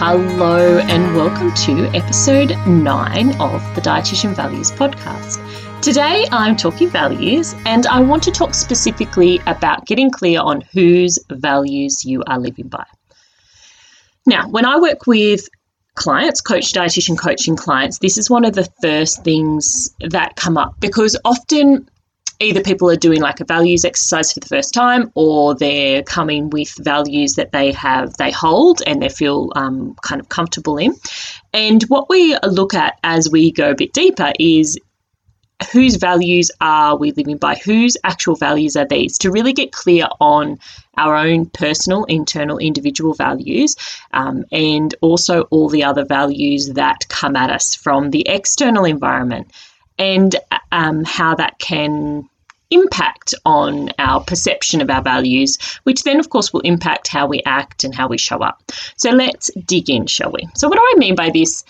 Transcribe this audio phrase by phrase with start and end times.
[0.00, 5.42] Hello, and welcome to episode nine of the Dietitian Values podcast.
[5.82, 11.18] Today I'm talking values, and I want to talk specifically about getting clear on whose
[11.32, 12.84] values you are living by.
[14.24, 15.48] Now, when I work with
[15.96, 20.78] clients, coach dietitian coaching clients, this is one of the first things that come up
[20.78, 21.90] because often
[22.40, 26.50] either people are doing like a values exercise for the first time or they're coming
[26.50, 30.94] with values that they have they hold and they feel um, kind of comfortable in.
[31.52, 34.78] And what we look at as we go a bit deeper is
[35.72, 37.56] whose values are we living by?
[37.56, 39.18] Whose actual values are these?
[39.18, 40.58] To really get clear on
[40.96, 43.74] our own personal internal individual values
[44.12, 49.52] um, and also all the other values that come at us from the external environment
[49.98, 50.36] and
[50.72, 52.28] um, how that can
[52.70, 57.42] impact on our perception of our values, which then, of course, will impact how we
[57.46, 58.62] act and how we show up.
[58.96, 60.46] So let's dig in, shall we?
[60.54, 61.64] So, what do I mean by this?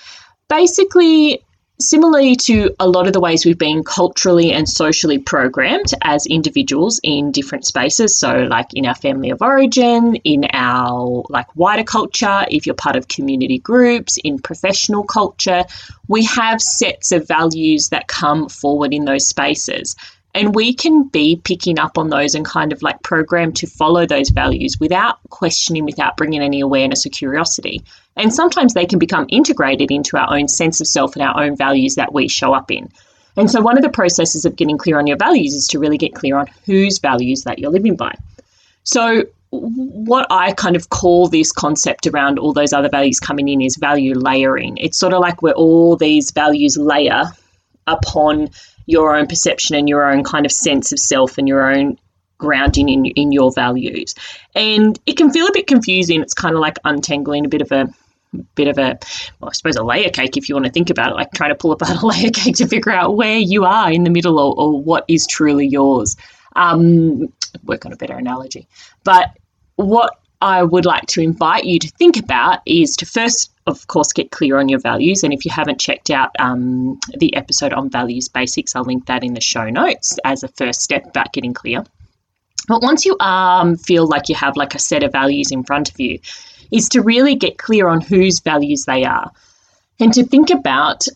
[0.49, 1.43] Basically,
[1.81, 7.01] similarly to a lot of the ways we've been culturally and socially programmed as individuals
[7.05, 12.45] in different spaces so like in our family of origin in our like wider culture
[12.51, 15.65] if you're part of community groups in professional culture
[16.09, 19.95] we have sets of values that come forward in those spaces
[20.35, 24.07] and we can be picking up on those and kind of like programmed to follow
[24.07, 27.83] those values without questioning, without bringing any awareness or curiosity.
[28.19, 31.57] And sometimes they can become integrated into our own sense of self and our own
[31.57, 32.91] values that we show up in.
[33.37, 35.97] And so, one of the processes of getting clear on your values is to really
[35.97, 38.17] get clear on whose values that you're living by.
[38.83, 43.63] So, what I kind of call this concept around all those other values coming in
[43.63, 44.77] is value layering.
[44.79, 47.25] It's sort of like where all these values layer
[47.87, 48.51] upon
[48.87, 51.99] your own perception and your own kind of sense of self and your own
[52.39, 54.15] grounding in in your values.
[54.55, 56.21] And it can feel a bit confusing.
[56.23, 57.89] It's kind of like untangling a bit of a
[58.55, 58.99] bit of a
[59.41, 61.51] well, I suppose a layer cake if you want to think about it, like trying
[61.51, 64.39] to pull apart a layer cake to figure out where you are in the middle
[64.39, 66.17] or, or what is truly yours.
[66.57, 67.33] Um,
[67.65, 68.67] work on a better analogy.
[69.05, 69.31] But
[69.77, 74.13] what I would like to invite you to think about is to first, of course,
[74.13, 75.25] get clear on your values.
[75.25, 79.25] And if you haven't checked out um, the episode on values basics, I'll link that
[79.25, 81.85] in the show notes as a first step about getting clear.
[82.69, 85.91] But once you um, feel like you have like a set of values in front
[85.91, 86.21] of you,
[86.71, 89.31] is to really get clear on whose values they are.
[90.01, 91.07] And to think about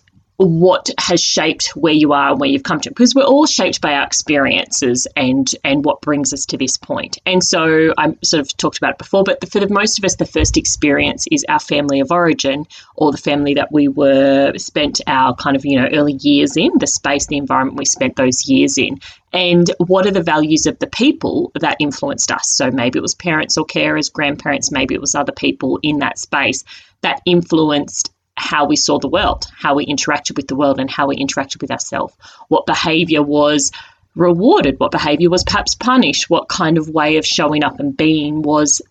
[0.43, 3.81] what has shaped where you are and where you've come to because we're all shaped
[3.81, 7.19] by our experiences and and what brings us to this point.
[7.27, 10.17] and so i sort of talked about it before but for the, most of us
[10.17, 12.67] the first experience is our family of origin
[12.97, 16.71] or the family that we were spent our kind of you know early years in
[16.79, 18.99] the space the environment we spent those years in
[19.33, 23.15] and what are the values of the people that influenced us so maybe it was
[23.15, 26.65] parents or carers grandparents maybe it was other people in that space
[27.03, 31.07] that influenced how we saw the world, how we interacted with the world, and how
[31.07, 32.15] we interacted with ourselves.
[32.49, 33.71] What behavior was
[34.15, 38.43] rewarded, what behavior was perhaps punished, what kind of way of showing up and being
[38.43, 38.83] was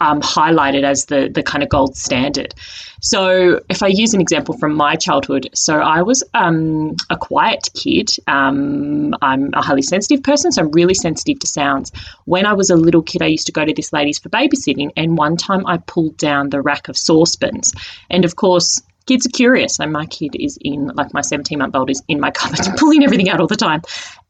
[0.00, 2.54] um, highlighted as the the kind of gold standard.
[3.00, 7.68] So, if I use an example from my childhood, so I was um, a quiet
[7.74, 8.10] kid.
[8.26, 11.92] Um, I'm a highly sensitive person, so I'm really sensitive to sounds.
[12.24, 14.90] When I was a little kid, I used to go to this lady's for babysitting,
[14.96, 17.72] and one time I pulled down the rack of saucepans,
[18.10, 19.78] and of course kids are curious.
[19.80, 23.04] And my kid is in, like my 17 month old is in my cupboard pulling
[23.04, 23.82] everything out all the time.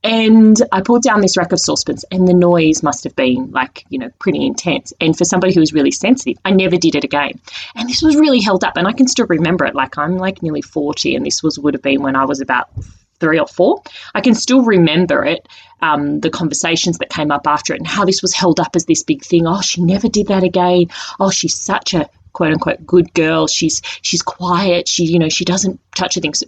[0.05, 3.85] And I pulled down this rack of saucepans, and the noise must have been like,
[3.89, 4.93] you know, pretty intense.
[5.01, 7.41] And for somebody who was really sensitive, I never did it again.
[7.75, 9.75] And this was really held up, and I can still remember it.
[9.75, 12.69] Like I'm like nearly 40, and this was would have been when I was about
[13.19, 13.83] three or four.
[14.15, 15.49] I can still remember it,
[15.81, 18.84] um, the conversations that came up after it, and how this was held up as
[18.84, 19.47] this big thing.
[19.47, 20.87] Oh, she never did that again.
[21.19, 23.47] Oh, she's such a quote unquote good girl.
[23.47, 24.86] She's she's quiet.
[24.86, 26.44] She you know she doesn't touch things.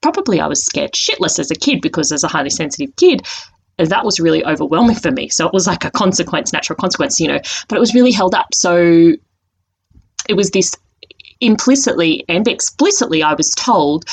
[0.00, 3.26] Probably I was scared shitless as a kid because as a highly sensitive kid,
[3.76, 5.28] that was really overwhelming for me.
[5.28, 7.40] So it was like a consequence, natural consequence, you know.
[7.68, 8.54] But it was really held up.
[8.54, 9.12] So
[10.28, 10.74] it was this
[11.40, 14.06] implicitly and explicitly I was told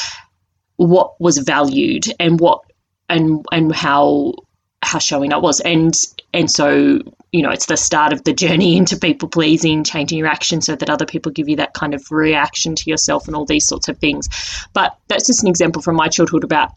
[0.76, 2.62] what was valued and what
[3.10, 4.34] and and how
[4.82, 5.94] how showing up was and
[6.34, 7.00] and so
[7.34, 10.76] you know, it's the start of the journey into people pleasing, changing your action so
[10.76, 13.90] that other people give you that kind of reaction to yourself and all these sorts
[13.90, 14.30] of things.
[14.74, 16.72] But that's just an example from my childhood about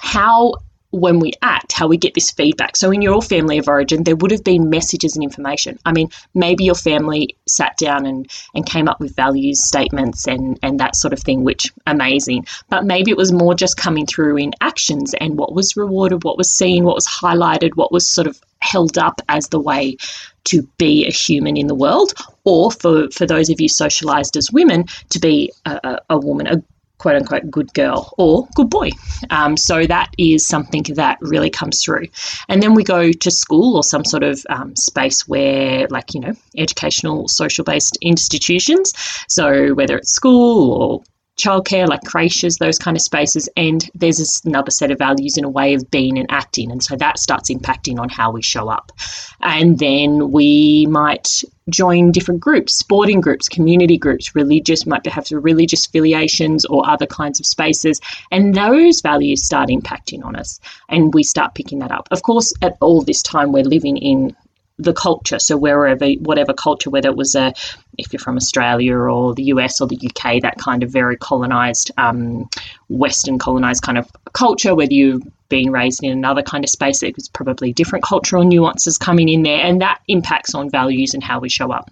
[0.00, 0.54] how
[0.94, 2.76] when we act, how we get this feedback.
[2.76, 5.78] So, in your family of origin, there would have been messages and information.
[5.84, 10.58] I mean, maybe your family sat down and, and came up with values statements and,
[10.62, 12.46] and that sort of thing, which amazing.
[12.70, 16.38] But maybe it was more just coming through in actions and what was rewarded, what
[16.38, 19.96] was seen, what was highlighted, what was sort of held up as the way
[20.44, 22.12] to be a human in the world,
[22.44, 26.46] or for, for those of you socialized as women, to be a, a, a woman,
[26.46, 26.62] a
[26.98, 28.90] quote unquote good girl or good boy.
[29.30, 32.06] Um, so that is something that really comes through.
[32.48, 36.20] And then we go to school or some sort of um, space where, like, you
[36.20, 38.92] know, educational, social based institutions.
[39.28, 41.02] So whether it's school or
[41.36, 43.48] childcare, like creches, those kind of spaces.
[43.56, 46.70] And there's another set of values and a way of being and acting.
[46.70, 48.92] And so that starts impacting on how we show up.
[49.40, 55.86] And then we might join different groups, sporting groups, community groups, religious, might have religious
[55.86, 58.00] affiliations or other kinds of spaces.
[58.30, 60.60] And those values start impacting on us.
[60.88, 62.08] And we start picking that up.
[62.10, 64.36] Of course, at all this time, we're living in
[64.78, 65.38] the culture.
[65.38, 67.52] So wherever, whatever culture, whether it was a,
[67.96, 71.90] if you're from Australia or the US or the UK, that kind of very colonized,
[71.96, 72.48] um,
[72.88, 77.14] Western colonized kind of culture, whether you've been raised in another kind of space, it
[77.14, 81.38] was probably different cultural nuances coming in there, and that impacts on values and how
[81.38, 81.90] we show up.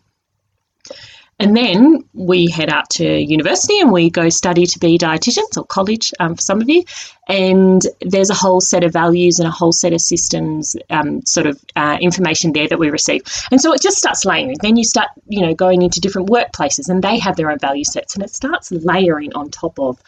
[1.43, 5.65] And then we head out to university and we go study to be dietitians or
[5.65, 6.85] college um, for some of you.
[7.27, 11.49] And there's a whole set of values and a whole set of systems, um, sort
[11.49, 13.23] of uh, information there that we receive.
[13.51, 14.55] And so it just starts layering.
[14.63, 17.83] Then you start, you know, going into different workplaces and they have their own value
[17.83, 20.01] sets and it starts layering on top of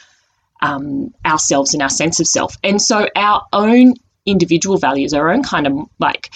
[0.63, 2.57] um, ourselves and our sense of self.
[2.63, 3.95] And so our own
[4.25, 6.31] individual values, our own kind of like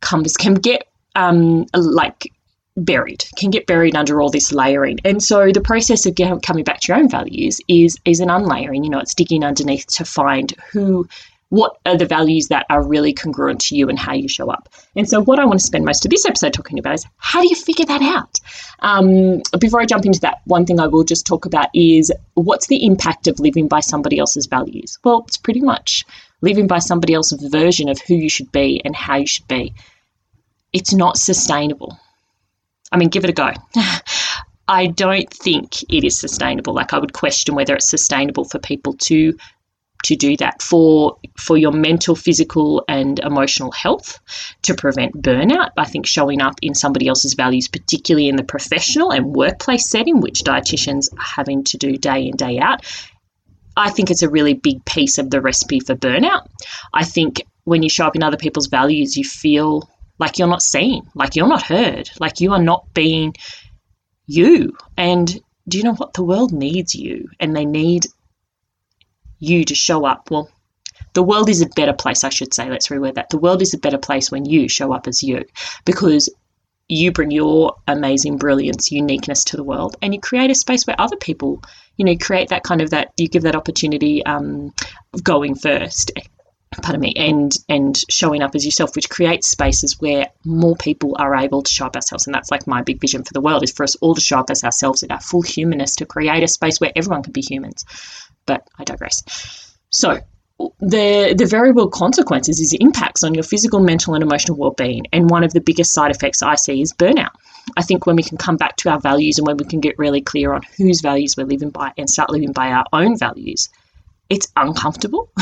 [0.00, 2.32] compass can get um, like
[2.76, 4.98] buried, can get buried under all this layering.
[5.04, 8.84] And so the process of coming back to your own values is is an unlayering.
[8.84, 11.06] You know, it's digging underneath to find who
[11.52, 14.70] what are the values that are really congruent to you and how you show up.
[14.96, 17.42] And so, what I want to spend most of this episode talking about is how
[17.42, 18.38] do you figure that out?
[18.78, 22.68] Um, before I jump into that, one thing I will just talk about is what's
[22.68, 24.98] the impact of living by somebody else's values?
[25.04, 26.06] Well, it's pretty much
[26.40, 29.74] living by somebody else's version of who you should be and how you should be.
[30.72, 31.98] It's not sustainable.
[32.92, 33.50] I mean, give it a go.
[34.68, 36.72] I don't think it is sustainable.
[36.72, 39.36] Like I would question whether it's sustainable for people to
[40.04, 44.18] to do that for for your mental, physical, and emotional health
[44.62, 45.70] to prevent burnout.
[45.76, 50.20] I think showing up in somebody else's values, particularly in the professional and workplace setting,
[50.20, 52.84] which dietitians are having to do day in day out,
[53.76, 56.46] I think it's a really big piece of the recipe for burnout.
[56.92, 59.88] I think when you show up in other people's values, you feel
[60.22, 63.34] like you're not seen, like you're not heard, like you are not being
[64.28, 64.76] you.
[64.96, 65.26] And
[65.66, 66.14] do you know what?
[66.14, 68.06] The world needs you, and they need
[69.40, 70.30] you to show up.
[70.30, 70.48] Well,
[71.14, 72.70] the world is a better place, I should say.
[72.70, 73.30] Let's reword that.
[73.30, 75.44] The world is a better place when you show up as you
[75.84, 76.28] because
[76.88, 81.00] you bring your amazing brilliance, uniqueness to the world, and you create a space where
[81.00, 81.60] other people,
[81.96, 84.72] you know, create that kind of that you give that opportunity um,
[85.24, 86.12] going first
[86.80, 91.34] pardon me, and and showing up as yourself, which creates spaces where more people are
[91.36, 92.26] able to show up ourselves.
[92.26, 94.38] And that's like my big vision for the world is for us all to show
[94.38, 97.42] up as ourselves in our full humanness to create a space where everyone can be
[97.42, 97.84] humans.
[98.46, 99.22] But I digress.
[99.90, 100.20] So
[100.80, 105.06] the the variable consequences is impacts on your physical, mental, and emotional well-being.
[105.12, 107.30] And one of the biggest side effects I see is burnout.
[107.76, 109.98] I think when we can come back to our values and when we can get
[109.98, 113.68] really clear on whose values we're living by and start living by our own values,
[114.32, 115.30] it's uncomfortable.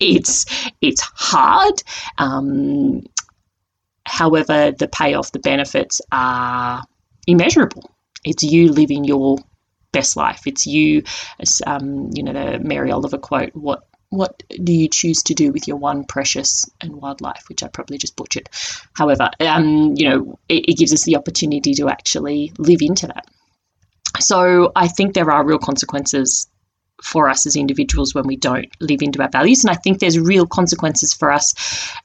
[0.00, 0.44] it's
[0.82, 1.82] it's hard.
[2.18, 3.02] Um,
[4.04, 6.82] however, the payoff, the benefits are
[7.26, 7.90] immeasurable.
[8.24, 9.38] It's you living your
[9.92, 10.42] best life.
[10.46, 11.04] It's you,
[11.66, 13.54] um, you know, the Mary Oliver quote.
[13.54, 17.68] What what do you choose to do with your one precious and wildlife, which I
[17.68, 18.50] probably just butchered.
[18.92, 23.26] However, um, you know, it, it gives us the opportunity to actually live into that.
[24.20, 26.46] So I think there are real consequences
[27.02, 29.64] for us as individuals when we don't live into our values.
[29.64, 31.54] And I think there's real consequences for us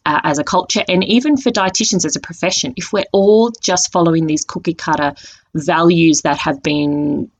[0.05, 2.73] uh, as a culture and even for dietitians as a profession.
[2.77, 5.13] If we're all just following these cookie cutter
[5.55, 7.31] values that have been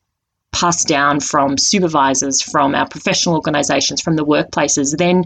[0.52, 5.26] passed down from supervisors, from our professional organizations, from the workplaces, then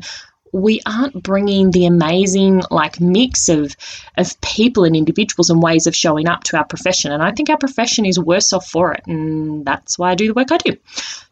[0.52, 3.76] we aren't bringing the amazing like mix of
[4.18, 7.12] of people and individuals and ways of showing up to our profession.
[7.12, 10.28] And i think our profession is worse off for it and that's why i do
[10.28, 10.78] the work i do.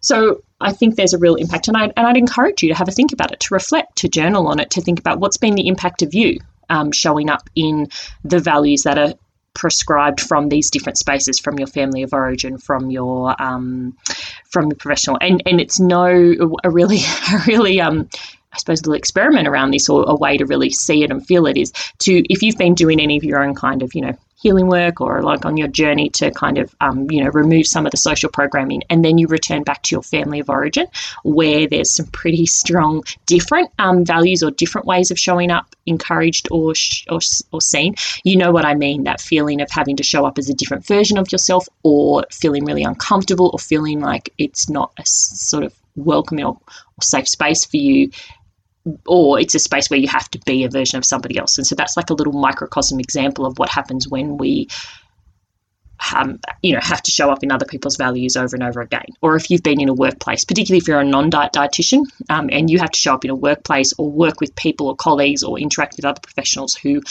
[0.02, 2.88] So i think there's a real impact and, I, and i'd encourage you to have
[2.88, 5.56] a think about it to reflect to journal on it to think about what's been
[5.56, 7.90] the impact of you um, showing up in
[8.24, 9.14] the values that are
[9.56, 13.98] prescribed from these different spaces from your family of origin from your um,
[14.50, 15.18] from your professional.
[15.20, 17.00] And and it's no a really
[17.34, 18.08] a really um
[18.56, 21.46] I suppose little experiment around this or a way to really see it and feel
[21.46, 24.18] it is to if you've been doing any of your own kind of you know
[24.38, 27.86] healing work or like on your journey to kind of um, you know remove some
[27.86, 30.86] of the social programming and then you return back to your family of origin
[31.24, 36.48] where there's some pretty strong different um, values or different ways of showing up encouraged
[36.52, 37.20] or, sh- or
[37.52, 39.04] or seen you know what i mean?
[39.04, 42.66] That feeling of having to show up as a different version of yourself or feeling
[42.66, 47.66] really uncomfortable or feeling like it's not a sort of welcoming or, or safe space
[47.66, 48.12] for you
[49.06, 51.58] or it's a space where you have to be a version of somebody else.
[51.58, 54.68] And so that's like a little microcosm example of what happens when we
[56.14, 59.06] um, you know, have to show up in other people's values over and over again.
[59.22, 62.70] Or if you've been in a workplace, particularly if you're a non-diet dietitian, um, and
[62.70, 65.58] you have to show up in a workplace or work with people or colleagues or
[65.60, 67.02] interact with other professionals who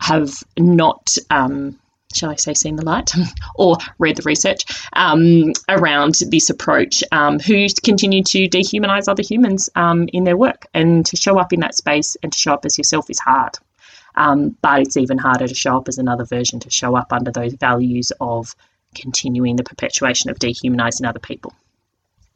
[0.00, 1.78] have not um,
[2.14, 3.12] shall I say, seen the light
[3.54, 9.68] or read the research um, around this approach, um, who continue to dehumanize other humans
[9.76, 10.66] um, in their work.
[10.74, 13.54] And to show up in that space and to show up as yourself is hard.
[14.16, 17.30] Um, but it's even harder to show up as another version, to show up under
[17.30, 18.54] those values of
[18.94, 21.54] continuing the perpetuation of dehumanizing other people.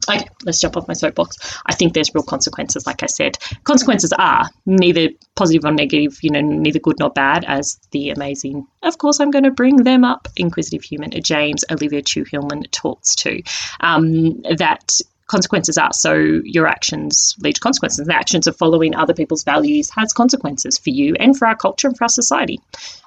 [0.09, 1.59] Okay, let's jump off my soapbox.
[1.65, 3.37] I think there's real consequences, like I said.
[3.63, 8.67] Consequences are neither positive or negative, you know, neither good nor bad, as the amazing,
[8.83, 13.15] of course, I'm going to bring them up, inquisitive human James Olivia Chu Hillman talks
[13.15, 13.41] to.
[13.79, 18.05] Um, that consequences are so your actions lead to consequences.
[18.05, 21.87] The actions of following other people's values has consequences for you and for our culture
[21.87, 22.59] and for our society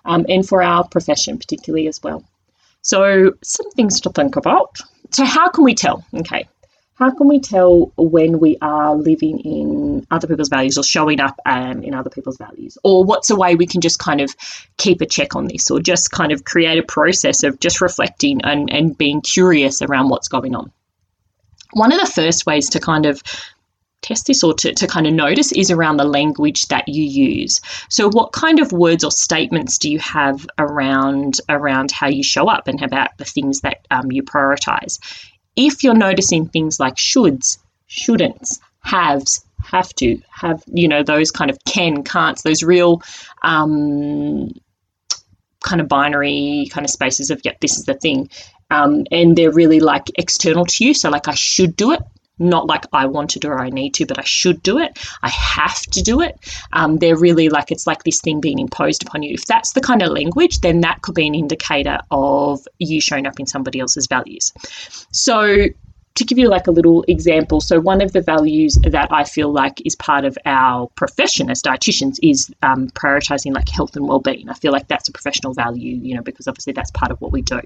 [0.05, 2.25] um, and for our profession, particularly as well.
[2.83, 4.79] So, some things to think about.
[5.11, 6.05] So, how can we tell?
[6.15, 6.49] Okay,
[6.99, 11.39] how can we tell when we are living in other people's values or showing up
[11.47, 12.77] um, in other people's values?
[12.83, 14.35] Or what's a way we can just kind of
[14.79, 18.41] keep a check on this or just kind of create a process of just reflecting
[18.43, 20.73] and, and being curious around what's going on?
[21.73, 23.23] One of the first ways to kind of
[24.03, 27.61] test this or to, to kind of notice is around the language that you use.
[27.89, 32.49] So what kind of words or statements do you have around around how you show
[32.49, 34.99] up and about the things that um, you prioritize?
[35.59, 37.59] If you're noticing things like shoulds,
[37.91, 43.03] shouldn'ts, haves, have to, have, you know, those kind of can, can'ts, those real
[43.43, 44.53] um,
[45.61, 48.31] kind of binary kind of spaces of, yep, this is the thing.
[48.71, 50.95] Um, and they're really like external to you.
[50.95, 52.03] So, like, I should do it,
[52.39, 54.99] not like I want to do or I need to, but I should do it.
[55.23, 56.37] I have to do it.
[56.73, 59.35] Um, they're really like it's like this thing being imposed upon you.
[59.35, 63.27] If that's the kind of language, then that could be an indicator of you showing
[63.27, 64.53] up in somebody else's values.
[65.13, 65.69] So
[66.19, 69.53] to give you like a little example, so one of the values that I feel
[69.53, 74.49] like is part of our profession as dietitians is um, prioritizing like health and well-being.
[74.49, 77.33] I feel like that's a professional value, you know, because obviously that's part of what
[77.33, 77.61] we do.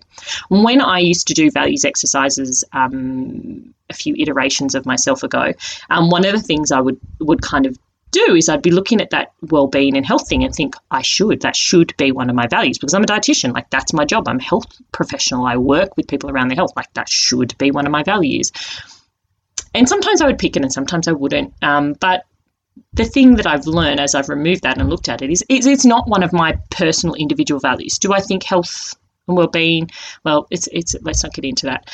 [0.49, 5.53] When I used to do values exercises um, a few iterations of myself ago,
[5.91, 7.79] um, one of the things I would would kind of
[8.13, 11.41] do is I'd be looking at that well-being and health thing and think I should
[11.41, 13.53] that should be one of my values because I'm a dietitian.
[13.53, 14.29] Like that's my job.
[14.29, 15.47] I'm a health professional.
[15.47, 16.73] I work with people around their health.
[16.77, 18.53] Like that should be one of my values.
[19.75, 21.55] And sometimes I would pick it and sometimes I wouldn't.
[21.63, 22.25] Um, but
[22.93, 25.67] the thing that I've learned as I've removed that and looked at it is, is
[25.67, 27.99] it's not one of my personal individual values.
[27.99, 28.95] Do I think health
[29.29, 29.91] and well-being.
[30.25, 31.89] Well, it's it's let's not get into that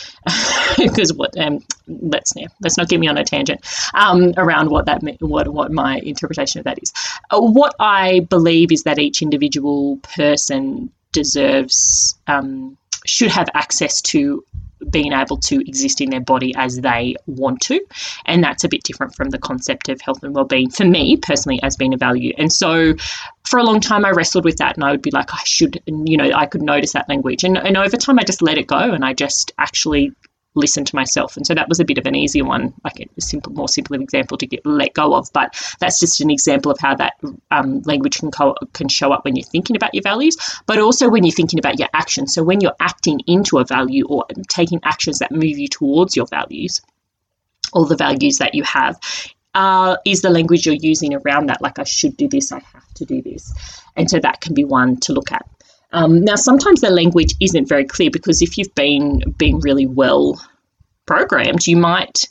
[0.79, 3.61] because what um, let's yeah, let's not get me on a tangent
[3.95, 6.93] um, around what that what what my interpretation of that is.
[7.31, 14.45] Uh, what I believe is that each individual person deserves um, should have access to
[14.91, 17.85] being able to exist in their body as they want to.
[18.27, 21.61] And that's a bit different from the concept of health and well-being for me personally
[21.63, 22.33] as being a value.
[22.39, 22.95] And so
[23.45, 25.83] for a long time I wrestled with that and I would be like, I should,
[25.87, 27.45] you know, I could notice that language.
[27.45, 30.13] And, and over time I just let it go and I just actually
[30.55, 31.37] listen to myself.
[31.37, 33.97] And so that was a bit of an easier one, like a simple, more simple
[34.01, 35.29] example to get let go of.
[35.33, 37.15] But that's just an example of how that
[37.51, 40.37] um, language can co- can show up when you're thinking about your values,
[40.67, 42.35] but also when you're thinking about your actions.
[42.35, 46.27] So when you're acting into a value or taking actions that move you towards your
[46.27, 46.81] values,
[47.73, 48.99] or the values that you have.
[49.55, 52.95] Uh, is the language you're using around that like I should do this, I have
[52.95, 53.53] to do this,
[53.97, 55.45] and so that can be one to look at.
[55.93, 60.41] Um, now, sometimes the language isn't very clear because if you've been been really well
[61.07, 62.27] programmed, you might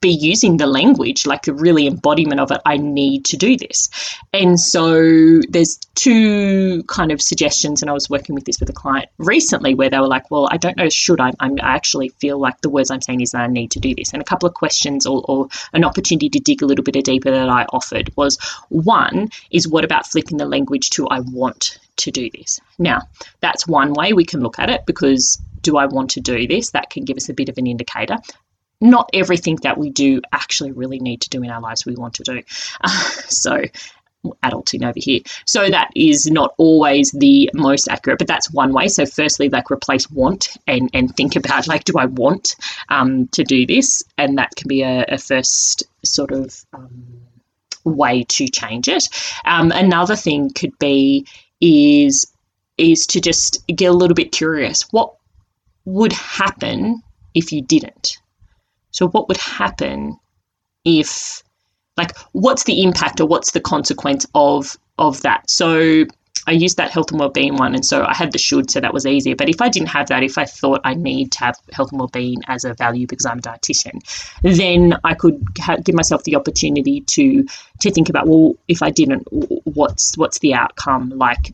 [0.00, 3.88] be using the language like the really embodiment of it i need to do this.
[4.32, 8.74] And so there's two kind of suggestions and i was working with this with a
[8.74, 11.32] client recently where they were like well i don't know should i?
[11.40, 13.94] I'm, i actually feel like the words i'm saying is that i need to do
[13.94, 14.12] this.
[14.12, 17.30] And a couple of questions or, or an opportunity to dig a little bit deeper
[17.30, 18.38] that i offered was
[18.68, 23.00] one is what about flipping the language to i want to do this now
[23.40, 26.70] that's one way we can look at it because do I want to do this?
[26.70, 28.16] That can give us a bit of an indicator
[28.80, 32.14] not everything that we do actually really need to do in our lives we want
[32.14, 32.42] to do.
[32.80, 32.88] Uh,
[33.28, 33.62] so,
[34.42, 35.20] adulting over here.
[35.44, 38.88] So, that is not always the most accurate, but that's one way.
[38.88, 42.56] So, firstly, like replace want and, and think about, like, do I want
[42.88, 44.02] um, to do this?
[44.16, 47.04] And that can be a, a first sort of um,
[47.84, 49.08] way to change it.
[49.44, 51.26] Um, another thing could be
[51.60, 52.26] is
[52.78, 54.82] is to just get a little bit curious.
[54.90, 55.14] What
[55.84, 57.02] would happen
[57.34, 58.18] if you didn't?
[58.90, 60.18] So, what would happen
[60.84, 61.42] if,
[61.96, 65.48] like, what's the impact or what's the consequence of of that?
[65.48, 66.04] So,
[66.46, 68.94] I used that health and well-being one, and so I had the should, so that
[68.94, 69.36] was easier.
[69.36, 72.00] But if I didn't have that, if I thought I need to have health and
[72.00, 74.00] well-being as a value because I'm a dietitian,
[74.42, 77.44] then I could ha- give myself the opportunity to
[77.80, 79.26] to think about, well, if I didn't,
[79.64, 81.10] what's what's the outcome?
[81.10, 81.52] Like,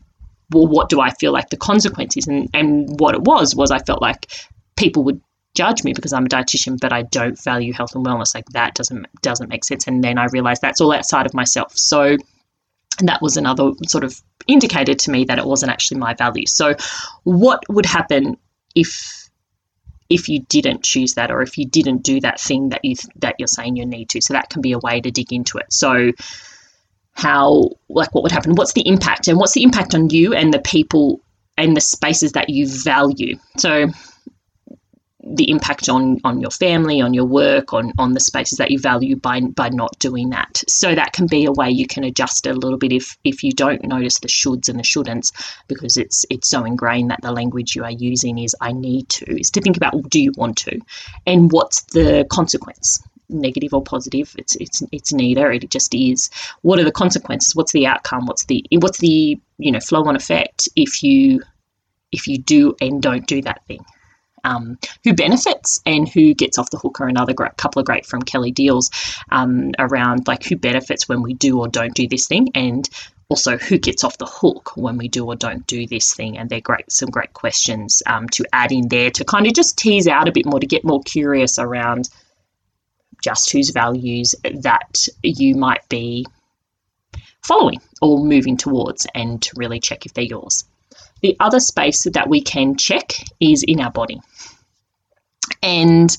[0.51, 2.27] well, what do I feel like the consequences?
[2.27, 4.31] And and what it was was I felt like
[4.77, 5.21] people would
[5.55, 8.35] judge me because I'm a dietitian, but I don't value health and wellness.
[8.35, 9.87] Like that doesn't doesn't make sense.
[9.87, 11.73] And then I realized that's all outside of myself.
[11.75, 12.17] So
[12.99, 16.45] And that was another sort of indicator to me that it wasn't actually my value.
[16.45, 16.75] So
[17.23, 18.37] what would happen
[18.75, 19.29] if
[20.09, 23.35] if you didn't choose that or if you didn't do that thing that you that
[23.39, 24.21] you're saying you need to?
[24.21, 25.71] So that can be a way to dig into it.
[25.71, 26.11] So
[27.13, 28.55] how like what would happen?
[28.55, 31.19] What's the impact and what's the impact on you and the people
[31.57, 33.37] and the spaces that you value?
[33.57, 33.87] So
[35.35, 38.79] the impact on on your family, on your work, on on the spaces that you
[38.79, 40.63] value by by not doing that.
[40.67, 43.43] So that can be a way you can adjust it a little bit if if
[43.43, 45.31] you don't notice the shoulds and the shouldn'ts
[45.67, 49.39] because it's it's so ingrained that the language you are using is I need to
[49.39, 50.79] is to think about do you want to,
[51.25, 54.33] and what's the consequence negative or positive.
[54.37, 55.51] It's it's it's neither.
[55.51, 56.29] It just is.
[56.61, 57.55] What are the consequences?
[57.55, 58.25] What's the outcome?
[58.25, 61.41] What's the what's the you know flow on effect if you
[62.11, 63.83] if you do and don't do that thing?
[64.47, 68.05] Um, who benefits and who gets off the hook are another great, couple of great
[68.05, 68.89] from Kelly Diels
[69.29, 72.87] um, around like who benefits when we do or don't do this thing and
[73.27, 76.49] also who gets off the hook when we do or don't do this thing and
[76.49, 80.07] they're great some great questions um, to add in there to kind of just tease
[80.07, 82.07] out a bit more to get more curious around
[83.21, 86.25] just whose values that you might be
[87.43, 90.63] following or moving towards and to really check if they're yours
[91.21, 94.21] the other space that we can check is in our body.
[95.61, 96.15] And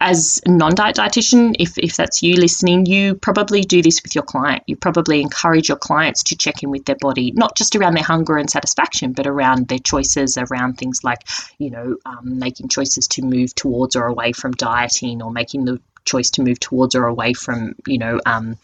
[0.00, 4.24] as a non-diet dietitian, if, if that's you listening, you probably do this with your
[4.24, 4.64] client.
[4.66, 8.02] You probably encourage your clients to check in with their body, not just around their
[8.02, 11.20] hunger and satisfaction, but around their choices, around things like,
[11.58, 15.80] you know, um, making choices to move towards or away from dieting, or making the
[16.04, 18.56] choice to move towards or away from, you know, um,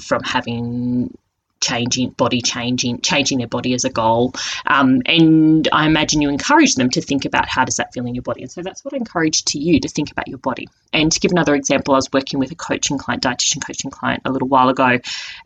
[0.00, 1.14] from having
[1.62, 4.34] changing body changing changing their body as a goal.
[4.66, 8.14] Um, and i imagine you encourage them to think about how does that feel in
[8.14, 8.42] your body.
[8.42, 10.68] And so that's what i encourage to you to think about your body.
[10.92, 14.22] And to give another example i was working with a coaching client dietitian coaching client
[14.24, 14.98] a little while ago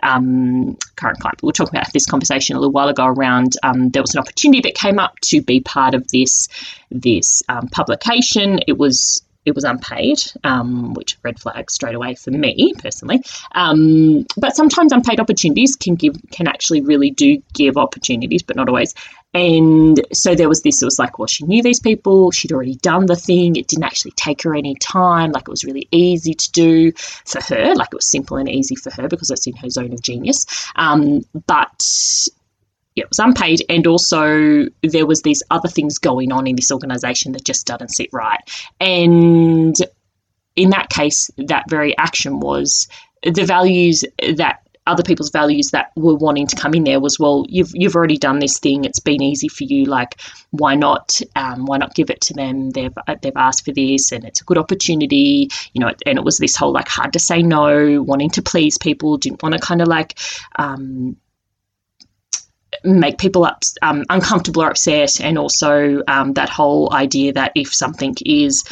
[0.03, 3.53] um, current client but we are talking about this conversation a little while ago around
[3.63, 6.49] um, there was an opportunity that came up to be part of this
[6.91, 8.61] this um, publication.
[8.67, 13.23] It was it was unpaid, um, which red flag straight away for me personally.
[13.53, 18.69] Um, but sometimes unpaid opportunities can give can actually really do give opportunities, but not
[18.69, 18.93] always.
[19.33, 20.83] And so there was this.
[20.83, 22.31] It was like, well, she knew these people.
[22.31, 23.57] She'd already done the thing.
[23.57, 25.31] It didn't actually take her any time.
[25.31, 27.75] Like it was really easy to do for her.
[27.75, 30.47] Like it was simple and easy for her because it's in her zone of genius.
[30.75, 31.83] Um, but
[32.97, 37.33] it was unpaid, and also there was these other things going on in this organisation
[37.33, 38.41] that just doesn't sit right.
[38.81, 39.77] And
[40.57, 42.89] in that case, that very action was
[43.23, 44.05] the values
[44.37, 47.97] that other people's values that were wanting to come in there was well you've you've
[47.97, 48.85] already done this thing.
[48.85, 49.85] It's been easy for you.
[49.85, 52.71] Like why not um, why not give it to them?
[52.71, 56.39] They've they've asked for this and it's a good opportunity you know and it was
[56.39, 59.83] this whole like hard to say no wanting to please people didn't want to kind
[59.83, 60.19] of like
[60.57, 61.17] um,
[62.85, 67.75] make people up, um, uncomfortable or upset, and also um, that whole idea that if
[67.75, 68.65] something is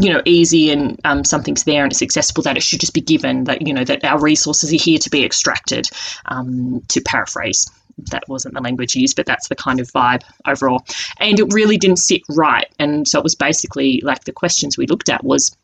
[0.00, 3.00] you know easy and um, something's there and it's accessible that it should just be
[3.00, 5.88] given that you know that our resources are here to be extracted
[6.26, 7.70] um, to paraphrase.
[8.10, 10.84] That wasn't the language used but that's the kind of vibe overall.
[11.18, 12.72] And it really didn't sit right.
[12.78, 15.56] And so it was basically like the questions we looked at was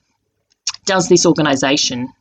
[0.84, 2.12] does this organization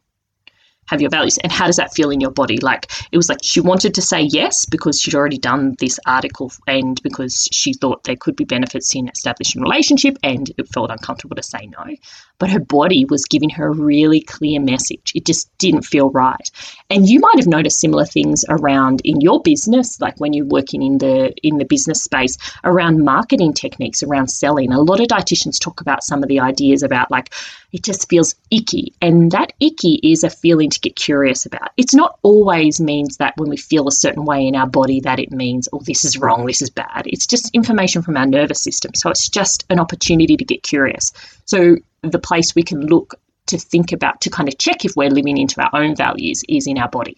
[0.87, 2.57] have your values and how does that feel in your body?
[2.57, 6.51] Like it was like she wanted to say yes because she'd already done this article
[6.67, 10.91] and because she thought there could be benefits in establishing a relationship and it felt
[10.91, 11.95] uncomfortable to say no.
[12.39, 15.13] But her body was giving her a really clear message.
[15.15, 16.49] It just didn't feel right.
[16.89, 20.81] And you might have noticed similar things around in your business like when you're working
[20.81, 24.71] in the in the business space around marketing techniques around selling.
[24.71, 27.33] A lot of dietitians talk about some of the ideas about like
[27.71, 28.93] it just feels icky.
[29.01, 31.71] And that icky is a feeling to get curious about.
[31.77, 35.19] It's not always means that when we feel a certain way in our body that
[35.19, 37.03] it means, oh, this is wrong, this is bad.
[37.05, 38.91] It's just information from our nervous system.
[38.95, 41.11] So it's just an opportunity to get curious.
[41.45, 43.15] So the place we can look
[43.47, 46.67] to think about, to kind of check if we're living into our own values, is
[46.67, 47.17] in our body.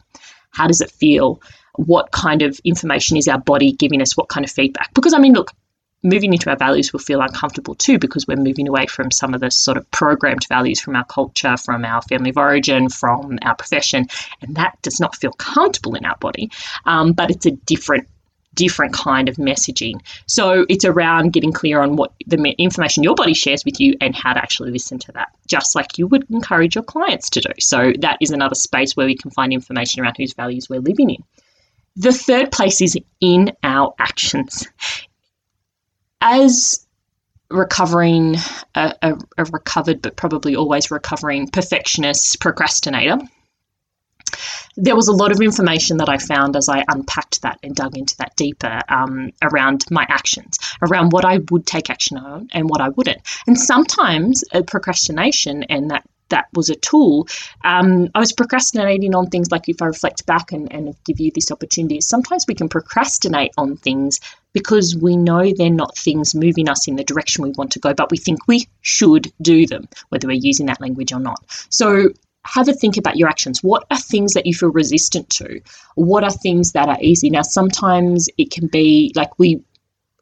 [0.51, 1.41] How does it feel?
[1.75, 4.15] What kind of information is our body giving us?
[4.15, 4.93] What kind of feedback?
[4.93, 5.51] Because, I mean, look,
[6.05, 9.41] moving into our values will feel uncomfortable too because we're moving away from some of
[9.41, 13.55] the sort of programmed values from our culture, from our family of origin, from our
[13.55, 14.07] profession,
[14.41, 16.51] and that does not feel comfortable in our body.
[16.85, 18.07] Um, but it's a different
[18.53, 19.99] different kind of messaging.
[20.27, 24.15] So it's around getting clear on what the information your body shares with you and
[24.15, 27.51] how to actually listen to that, just like you would encourage your clients to do.
[27.59, 31.09] So that is another space where we can find information around whose values we're living
[31.09, 31.23] in.
[31.97, 34.69] The third place is in our actions
[36.21, 36.85] as
[37.49, 38.35] recovering
[38.73, 43.19] a, a, a, recovered but probably always recovering perfectionist procrastinator
[44.77, 47.97] there was a lot of information that I found as I unpacked that and dug
[47.97, 52.69] into that deeper um, around my actions, around what I would take action on and
[52.69, 53.21] what I wouldn't.
[53.47, 57.27] And sometimes uh, procrastination and that that was a tool.
[57.63, 61.31] Um, I was procrastinating on things like if I reflect back and, and give you
[61.31, 64.19] this opportunity, sometimes we can procrastinate on things
[64.55, 67.93] because we know they're not things moving us in the direction we want to go,
[67.93, 71.43] but we think we should do them, whether we're using that language or not.
[71.69, 72.07] So
[72.45, 73.61] have a think about your actions.
[73.61, 75.59] What are things that you feel resistant to?
[75.95, 77.29] What are things that are easy?
[77.29, 79.61] Now, sometimes it can be like we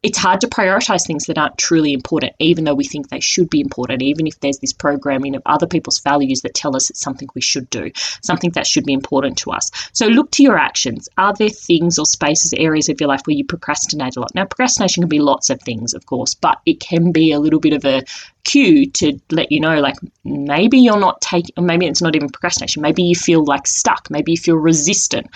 [0.04, 3.50] it's hard to prioritize things that aren't truly important, even though we think they should
[3.50, 7.00] be important, even if there's this programming of other people's values that tell us it's
[7.00, 7.89] something we should do,
[8.22, 9.72] something that should be important to us.
[9.94, 11.08] So look to your actions.
[11.18, 14.36] Are there things or spaces, areas of your life where you procrastinate a lot?
[14.36, 17.62] Now, procrastination can be lots of things, of course, but it can be a little
[17.62, 18.04] bit of a
[18.44, 22.82] cue to let you know, like maybe you're not taking, maybe it's not even procrastination.
[22.82, 24.10] Maybe you feel like stuck.
[24.10, 25.28] Maybe you feel resistant.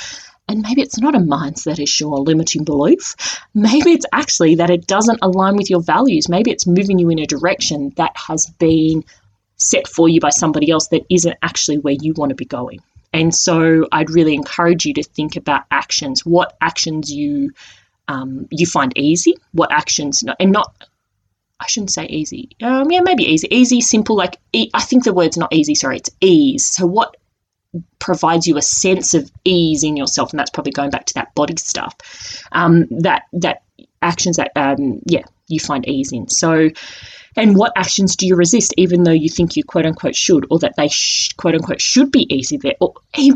[0.48, 3.16] And maybe it's not a mindset issue or limiting belief.
[3.54, 6.30] Maybe it's actually that it doesn't align with your values.
[6.30, 9.04] Maybe it's moving you in a direction that has been
[9.58, 12.82] set for you by somebody else that isn't actually where you want to be going.
[13.14, 17.52] And so I'd really encourage you to think about actions, what actions you
[18.08, 20.74] um, you find easy, what actions, and not
[21.60, 22.50] I shouldn't say easy.
[22.62, 23.48] Um, yeah, maybe easy.
[23.50, 24.16] Easy, simple.
[24.16, 25.76] Like e- I think the word's not easy.
[25.76, 26.66] Sorry, it's ease.
[26.66, 27.18] So what
[28.00, 31.34] provides you a sense of ease in yourself, and that's probably going back to that
[31.36, 31.96] body stuff.
[32.52, 33.64] Um, that that
[34.02, 36.28] actions that um, yeah you find ease in.
[36.28, 36.70] So,
[37.36, 40.60] and what actions do you resist, even though you think you quote unquote should, or
[40.60, 42.94] that they sh- quote unquote should be easy there, or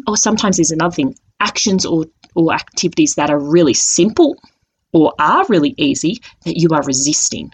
[0.07, 4.37] or sometimes there's another thing, actions or or activities that are really simple
[4.93, 7.51] or are really easy that you are resisting.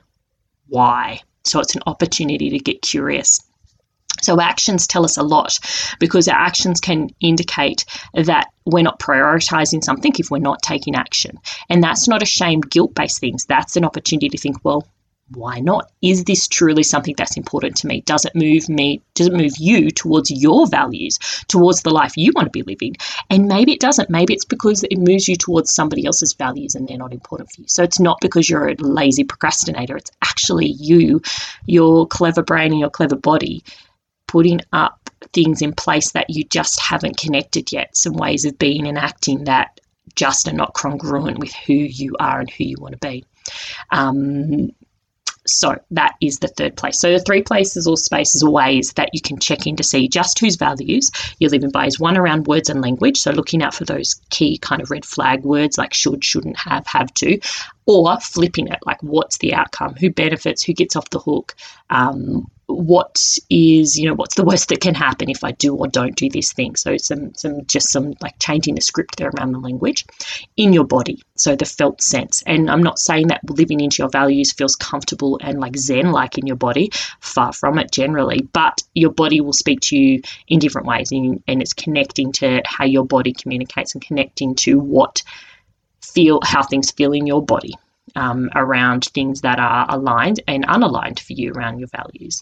[0.67, 1.21] Why?
[1.43, 3.39] So it's an opportunity to get curious.
[4.27, 5.57] So, actions tell us a lot
[6.01, 11.39] because our actions can indicate that we're not prioritizing something if we're not taking action.
[11.69, 13.45] And that's not a shame, guilt based things.
[13.45, 14.85] That's an opportunity to think, well,
[15.29, 15.89] why not?
[16.01, 18.01] Is this truly something that's important to me?
[18.01, 19.01] Does it move me?
[19.13, 22.97] Does it move you towards your values, towards the life you want to be living?
[23.29, 24.09] And maybe it doesn't.
[24.09, 27.61] Maybe it's because it moves you towards somebody else's values and they're not important for
[27.61, 27.67] you.
[27.69, 29.95] So it's not because you're a lazy procrastinator.
[29.95, 31.21] It's actually you,
[31.65, 33.63] your clever brain and your clever body
[34.27, 38.87] putting up things in place that you just haven't connected yet, some ways of being
[38.87, 39.79] and acting that
[40.15, 43.25] just are not congruent with who you are and who you want to be.
[43.91, 44.71] Um,
[45.45, 46.99] so that is the third place.
[46.99, 50.09] So the three places or spaces or ways that you can check in to see
[50.09, 51.09] just whose values
[51.39, 53.17] you're living by is one around words and language.
[53.17, 56.85] So looking out for those key kind of red flag words like should, shouldn't, have,
[56.87, 57.39] have to,
[57.87, 61.55] or flipping it like what's the outcome, who benefits, who gets off the hook,
[61.89, 65.87] um, what is you know what's the worst that can happen if I do or
[65.87, 66.75] don't do this thing.
[66.75, 70.05] So some some just some like changing the script there around the language
[70.57, 71.23] in your body.
[71.35, 72.43] So the felt sense.
[72.45, 76.37] And I'm not saying that living into your values feels comfortable and like zen like
[76.37, 76.91] in your body.
[77.21, 81.41] Far from it generally, but your body will speak to you in different ways, and,
[81.47, 85.23] and it's connecting to how your body communicates and connecting to what
[86.13, 87.73] feel how things feel in your body
[88.15, 92.41] um, around things that are aligned and unaligned for you around your values.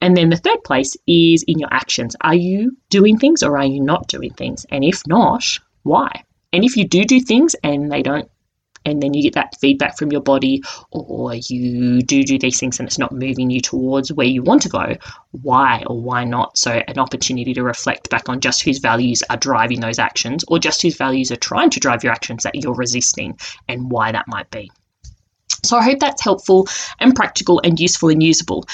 [0.00, 2.14] And then the third place is in your actions.
[2.20, 4.64] Are you doing things or are you not doing things?
[4.70, 5.44] And if not,
[5.82, 6.24] why?
[6.52, 8.30] And if you do do things and they don't
[8.88, 12.78] and then you get that feedback from your body, or you do do these things
[12.78, 14.96] and it's not moving you towards where you want to go,
[15.42, 16.56] why or why not?
[16.56, 20.58] So, an opportunity to reflect back on just whose values are driving those actions, or
[20.58, 24.26] just whose values are trying to drive your actions that you're resisting, and why that
[24.28, 24.70] might be.
[25.64, 26.68] So, I hope that's helpful
[27.00, 28.64] and practical and useful and usable.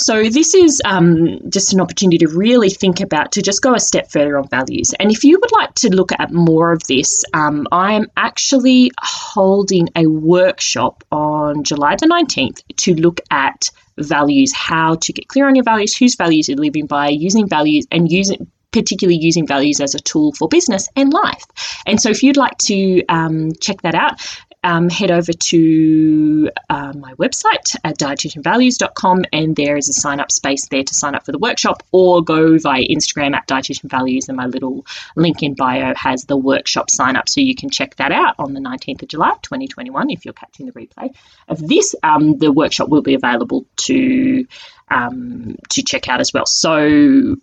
[0.00, 3.80] So, this is um, just an opportunity to really think about to just go a
[3.80, 4.94] step further on values.
[4.98, 9.88] And if you would like to look at more of this, um, I'm actually holding
[9.96, 15.56] a workshop on July the 19th to look at values, how to get clear on
[15.56, 19.94] your values, whose values you're living by, using values and using particularly using values as
[19.94, 21.44] a tool for business and life.
[21.86, 24.20] And so, if you'd like to um, check that out,
[24.64, 30.32] um, head over to uh, my website at dietitianvalues.com and there is a sign up
[30.32, 34.36] space there to sign up for the workshop or go via Instagram at dietitianvalues and
[34.36, 38.10] my little link in bio has the workshop sign up so you can check that
[38.10, 41.14] out on the 19th of July 2021 if you're catching the replay
[41.48, 41.94] of this.
[42.02, 44.46] Um, the workshop will be available to
[44.90, 46.46] um, to check out as well.
[46.46, 47.36] So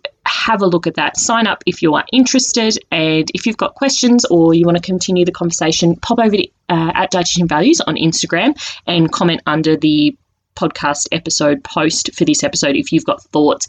[0.46, 1.16] have a look at that.
[1.16, 4.82] Sign up if you are interested, and if you've got questions or you want to
[4.82, 8.56] continue the conversation, pop over to uh, at Dietitian Values on Instagram
[8.86, 10.16] and comment under the
[10.54, 13.66] podcast episode post for this episode if you've got thoughts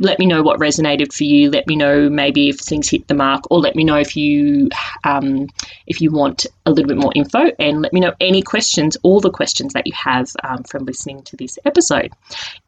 [0.00, 1.50] let me know what resonated for you.
[1.50, 4.68] Let me know maybe if things hit the mark, or let me know if you
[5.04, 5.48] um,
[5.86, 9.20] if you want a little bit more info, and let me know any questions, all
[9.20, 12.12] the questions that you have um, from listening to this episode.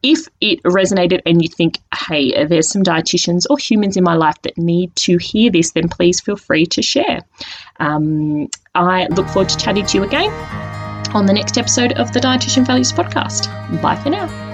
[0.03, 4.41] If it resonated and you think, hey, there's some dietitians or humans in my life
[4.43, 7.21] that need to hear this, then please feel free to share.
[7.79, 10.31] Um, I look forward to chatting to you again
[11.13, 13.49] on the next episode of the Dietitian Values Podcast.
[13.81, 14.50] Bye for now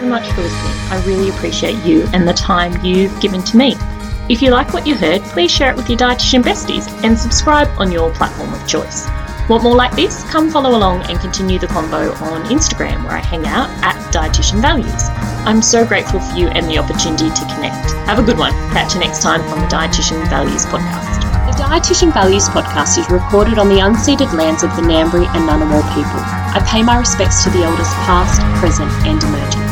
[0.00, 0.76] so much for listening.
[0.90, 3.74] I really appreciate you and the time you've given to me.
[4.28, 7.68] If you like what you heard, please share it with your dietitian besties and subscribe
[7.78, 9.06] on your platform of choice.
[9.48, 10.24] Want more like this?
[10.24, 14.60] Come follow along and continue the convo on Instagram where I hang out at Dietitian
[14.60, 15.08] Values.
[15.46, 17.92] I'm so grateful for you and the opportunity to connect.
[18.10, 18.52] Have a good one.
[18.72, 21.22] Catch you next time on the Dietitian Values podcast.
[21.46, 25.86] The Dietitian Values podcast is recorded on the unceded lands of the Ngambri and Ngunnawal
[25.94, 26.20] people.
[26.56, 29.65] I pay my respects to the elders past, present and emerging.